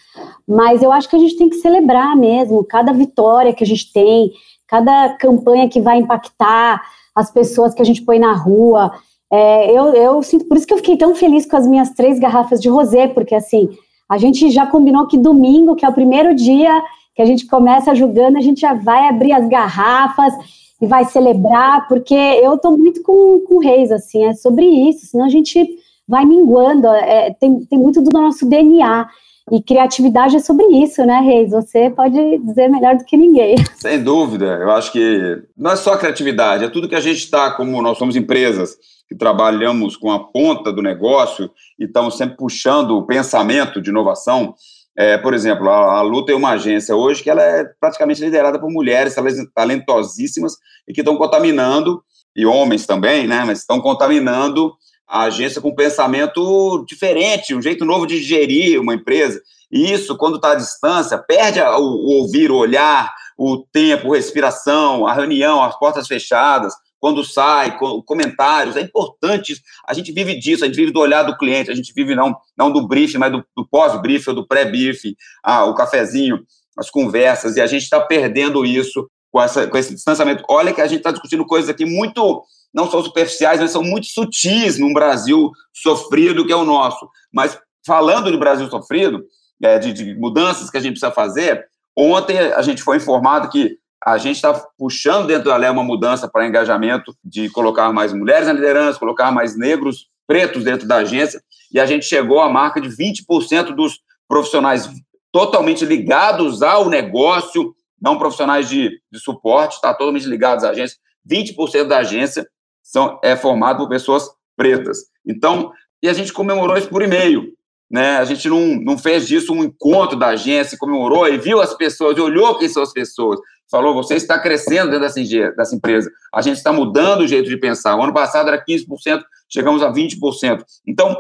[0.45, 3.91] Mas eu acho que a gente tem que celebrar mesmo cada vitória que a gente
[3.93, 4.31] tem,
[4.67, 6.81] cada campanha que vai impactar
[7.15, 8.91] as pessoas que a gente põe na rua.
[9.31, 12.19] É, eu, eu sinto, por isso que eu fiquei tão feliz com as minhas três
[12.19, 13.69] garrafas de rosé, porque assim,
[14.09, 16.81] a gente já combinou que domingo, que é o primeiro dia
[17.15, 20.33] que a gente começa julgando, a gente já vai abrir as garrafas
[20.79, 25.07] e vai celebrar, porque eu estou muito com, com o Reis, assim, é sobre isso,
[25.07, 25.67] senão a gente
[26.07, 29.07] vai minguando, é, tem, tem muito do nosso DNA.
[29.49, 31.51] E criatividade é sobre isso, né, Reis?
[31.51, 33.55] Você pode dizer melhor do que ninguém.
[33.75, 34.45] Sem dúvida.
[34.45, 37.97] Eu acho que não é só criatividade, é tudo que a gente está, como nós
[37.97, 38.75] somos empresas
[39.07, 44.53] que trabalhamos com a ponta do negócio e estamos sempre puxando o pensamento de inovação.
[44.97, 48.59] É, por exemplo, a, a Lu tem uma agência hoje que ela é praticamente liderada
[48.59, 49.15] por mulheres
[49.55, 50.57] talentosíssimas
[50.87, 52.03] e que estão contaminando,
[52.35, 54.73] e homens também, né, mas estão contaminando
[55.07, 59.41] a agência com um pensamento diferente, um jeito novo de gerir uma empresa.
[59.71, 64.17] E isso, quando está à distância, perde o, o ouvir, o olhar, o tempo, a
[64.17, 66.73] respiração, a reunião, as portas fechadas.
[66.99, 69.61] quando sai, com, comentários, é importante.
[69.87, 72.35] A gente vive disso, a gente vive do olhar do cliente, a gente vive não,
[72.57, 76.39] não do briefing, mas do, pós-briefing do pré-briefing, ah, o cafezinho,
[76.77, 80.43] as conversas, e a gente está perdendo isso com, essa, com esse distanciamento.
[80.49, 82.43] Olha que a gente está discutindo coisas aqui muito,
[82.73, 87.07] não são superficiais, mas são muito sutis num Brasil sofrido que é o nosso.
[87.33, 89.23] Mas falando de Brasil sofrido,
[89.61, 93.77] é, de, de mudanças que a gente precisa fazer, ontem a gente foi informado que
[94.05, 98.47] a gente está puxando dentro da lei uma mudança para engajamento de colocar mais mulheres
[98.47, 102.79] na liderança, colocar mais negros, pretos dentro da agência, e a gente chegou à marca
[102.79, 104.89] de 20% dos profissionais
[105.31, 110.97] totalmente ligados ao negócio, não profissionais de, de suporte, está totalmente ligados à agência.
[111.29, 112.47] 20% da agência
[112.87, 114.99] são, é formado por pessoas pretas.
[115.25, 115.71] Então,
[116.01, 117.53] e a gente comemorou isso por e-mail.
[117.91, 118.17] Né?
[118.17, 122.17] A gente não, não fez disso um encontro da agência, comemorou e viu as pessoas,
[122.17, 123.39] olhou quem são as pessoas.
[123.69, 125.21] Falou, você está crescendo dentro dessa,
[125.51, 126.09] dessa empresa.
[126.33, 127.97] A gente está mudando o jeito de pensar.
[127.97, 130.63] O ano passado era 15%, chegamos a 20%.
[130.87, 131.19] Então,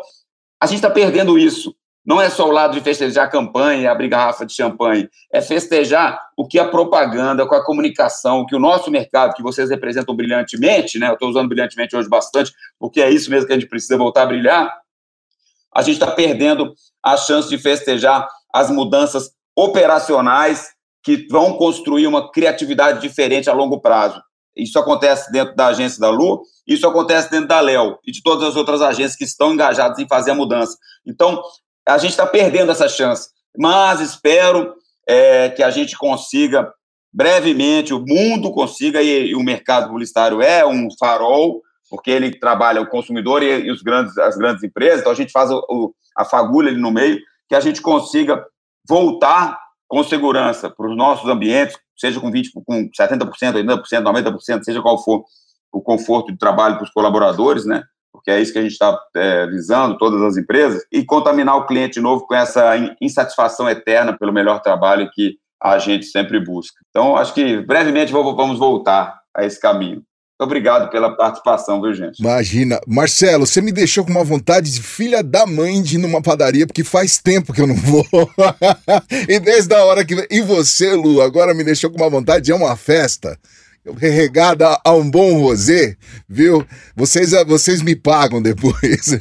[0.61, 1.75] a gente está perdendo isso.
[2.07, 5.41] Não é só o lado de festejar a campanha e abrir garrafa de champanhe, é
[5.41, 10.15] festejar o que a propaganda, com a comunicação, que o nosso mercado, que vocês representam
[10.15, 11.09] brilhantemente, né?
[11.09, 14.21] Eu estou usando brilhantemente hoje bastante, porque é isso mesmo que a gente precisa voltar
[14.23, 14.73] a brilhar.
[15.75, 20.69] A gente está perdendo a chance de festejar as mudanças operacionais
[21.03, 24.21] que vão construir uma criatividade diferente a longo prazo.
[24.55, 28.47] Isso acontece dentro da agência da Lu, isso acontece dentro da Léo e de todas
[28.47, 30.77] as outras agências que estão engajadas em fazer a mudança.
[31.05, 31.43] Então,
[31.87, 33.29] a gente está perdendo essa chance.
[33.57, 34.73] Mas espero
[35.07, 36.71] é, que a gente consiga
[37.11, 42.81] brevemente, o mundo consiga, e, e, o mercado publicitário é um farol, porque ele trabalha
[42.81, 45.93] o consumidor e, e os grandes, as grandes empresas, então a gente faz o, o,
[46.15, 48.45] a fagulha ali no meio, que a gente consiga
[48.87, 54.81] voltar com segurança para os nossos ambientes, seja com 20%, com 70%, 80%, 90%, seja
[54.81, 55.23] qual for
[55.71, 57.83] o conforto de trabalho para os colaboradores, né?
[58.27, 61.65] Porque é isso que a gente está é, visando, todas as empresas, e contaminar o
[61.65, 66.75] cliente novo com essa insatisfação eterna pelo melhor trabalho que a gente sempre busca.
[66.89, 70.03] Então, acho que brevemente vamos voltar a esse caminho.
[70.39, 72.19] Muito obrigado pela participação, viu, gente?
[72.19, 72.81] Imagina.
[72.85, 76.67] Marcelo, você me deixou com uma vontade de filha da mãe de ir numa padaria,
[76.67, 78.05] porque faz tempo que eu não vou.
[79.27, 80.27] e desde a hora que.
[80.29, 83.39] E você, Lu, agora me deixou com uma vontade a uma festa
[83.95, 85.95] regada a um bom rosé,
[86.27, 86.65] viu?
[86.95, 89.17] Vocês, vocês me pagam depois.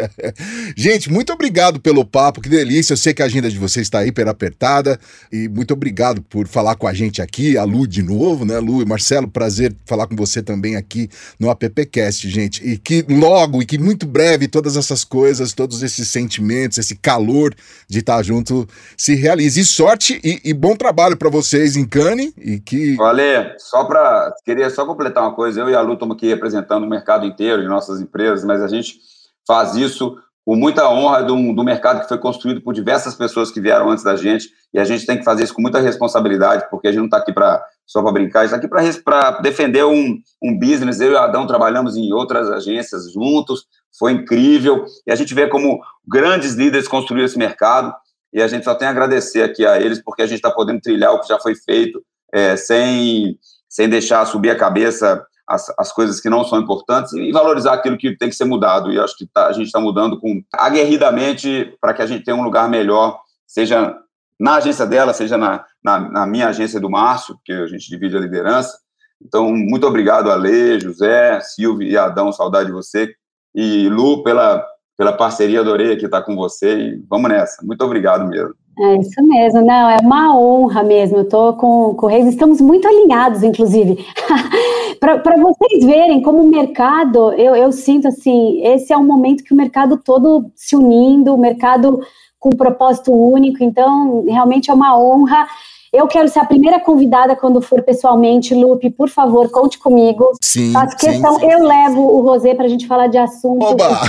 [0.76, 2.92] Gente, muito obrigado pelo papo, que delícia.
[2.92, 4.98] Eu sei que a agenda de vocês está hiper apertada
[5.32, 8.58] e muito obrigado por falar com a gente aqui, a Lu de novo, né?
[8.58, 12.66] Lu e Marcelo, prazer falar com você também aqui no AppCast, gente.
[12.66, 17.54] E que logo e que muito breve todas essas coisas, todos esses sentimentos, esse calor
[17.88, 19.60] de estar junto se realize.
[19.60, 22.96] E sorte e, e bom trabalho para vocês em Cane e que.
[22.96, 24.34] Valeu, só para para.
[24.44, 25.60] Queria só completar uma coisa.
[25.60, 28.66] Eu e a Lu estamos aqui representando o mercado inteiro de nossas empresas, mas a
[28.66, 28.98] gente
[29.46, 33.60] faz isso com muita honra do, do mercado que foi construído por diversas pessoas que
[33.60, 36.88] vieram antes da gente, e a gente tem que fazer isso com muita responsabilidade, porque
[36.88, 40.58] a gente não está aqui para só para brincar, está aqui para defender um, um
[40.58, 41.00] business.
[41.00, 43.66] Eu e o Adão trabalhamos em outras agências juntos,
[43.98, 47.94] foi incrível, e a gente vê como grandes líderes construíram esse mercado,
[48.32, 50.80] e a gente só tem a agradecer aqui a eles, porque a gente está podendo
[50.80, 52.02] trilhar o que já foi feito,
[52.32, 53.38] é, sem
[53.74, 57.98] sem deixar subir a cabeça as, as coisas que não são importantes e valorizar aquilo
[57.98, 58.92] que tem que ser mudado.
[58.92, 62.36] E acho que tá, a gente está mudando com aguerridamente para que a gente tenha
[62.36, 63.98] um lugar melhor, seja
[64.38, 68.16] na agência dela, seja na, na, na, minha agência do Márcio, que a gente divide
[68.16, 68.78] a liderança.
[69.20, 73.12] Então, muito obrigado, Ale, José, Silvio e Adão, saudade de você.
[73.54, 74.64] E Lu, pela,
[74.96, 77.64] pela parceria, adorei aqui estar com você e vamos nessa.
[77.64, 78.54] Muito obrigado mesmo.
[78.76, 81.18] É isso mesmo, não, é uma honra mesmo.
[81.18, 84.04] Eu estou com, com o Reis, estamos muito alinhados, inclusive.
[84.98, 89.52] Para vocês verem como o mercado, eu, eu sinto assim, esse é um momento que
[89.52, 92.00] o mercado todo se unindo, o mercado
[92.40, 95.46] com um propósito único, então realmente é uma honra.
[95.94, 98.52] Eu quero ser a primeira convidada quando for pessoalmente.
[98.52, 100.32] Lupe, por favor, conte comigo.
[100.42, 100.72] Sim.
[100.72, 101.52] Faço questão, sim, sim.
[101.52, 104.00] eu levo o Rosé para a gente falar de assuntos Oba!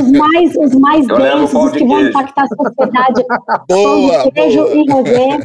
[0.00, 3.24] os mais, os mais densos, os que vão impactar a sociedade.
[3.68, 4.74] Boa, de queijo boa.
[4.74, 5.38] e rosé.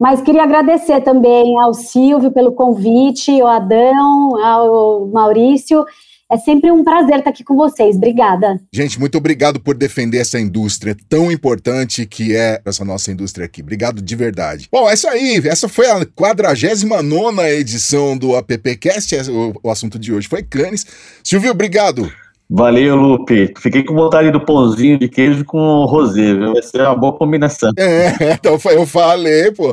[0.00, 5.84] Mas queria agradecer também ao Silvio pelo convite, ao Adão, ao Maurício.
[6.30, 7.96] É sempre um prazer estar aqui com vocês.
[7.96, 8.60] Obrigada.
[8.72, 13.62] Gente, muito obrigado por defender essa indústria tão importante que é essa nossa indústria aqui.
[13.62, 14.68] Obrigado de verdade.
[14.70, 15.40] Bom, é isso aí.
[15.44, 19.16] Essa foi a 49 edição do AppCast.
[19.30, 20.86] O, o assunto de hoje foi Cannes.
[21.24, 22.10] Silvio, obrigado.
[22.52, 23.54] Valeu, Lupe.
[23.58, 26.52] Fiquei com vontade do pãozinho de queijo com o rosé, viu?
[26.52, 27.70] Vai ser uma boa combinação.
[27.78, 29.72] É, então eu falei, pô.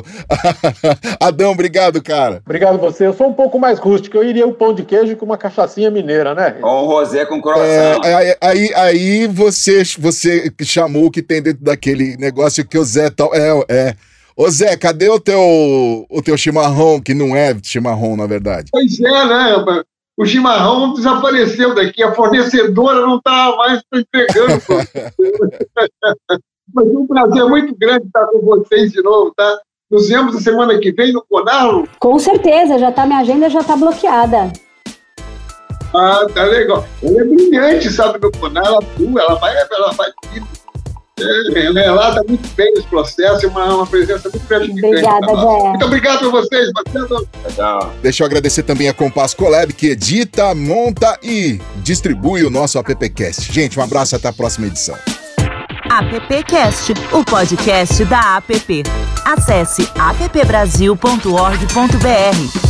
[1.18, 2.40] Adão, obrigado, cara.
[2.46, 3.04] Obrigado você.
[3.04, 4.16] Eu sou um pouco mais rústico.
[4.16, 6.56] Eu iria o pão de queijo com uma cachaçinha mineira, né?
[6.62, 8.00] Ou um rosé com croissant.
[8.04, 12.84] É, aí, aí, aí você, você chamou o que tem dentro daquele negócio que o
[12.84, 13.34] Zé tal.
[13.34, 13.94] É, é.
[14.36, 18.68] Ô Zé, cadê o teu, o teu chimarrão, que não é chimarrão, na verdade?
[18.70, 19.82] Pois é, né?
[20.18, 24.60] O chimarrão desapareceu daqui, a fornecedora não está mais entregando.
[26.74, 29.60] Mas é um prazer muito grande estar com vocês de novo, tá?
[29.88, 31.88] Nos vemos a semana que vem no Conarlo?
[32.00, 34.52] Com certeza, já tá, minha agenda já está bloqueada.
[35.94, 36.84] Ah, tá legal.
[37.00, 40.10] Ela é brilhante, sabe, no Conar, ela atua, ela vai, ela vai
[41.20, 44.86] é, relata muito bem esse processo, é uma, uma presença muito gratificante.
[44.86, 45.68] Obrigada, Zé.
[45.68, 47.28] Muito obrigado a vocês, Marcelo.
[47.54, 47.94] Tchau.
[48.02, 53.52] Deixa eu agradecer também a Compass Collab, que edita, monta e distribui o nosso AppCast.
[53.52, 54.96] Gente, um abraço até a próxima edição.
[55.90, 58.82] AppCast, o podcast da App.
[59.24, 62.67] Acesse appbrasil.org.br.